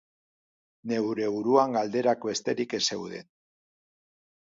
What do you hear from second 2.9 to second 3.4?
zeuden.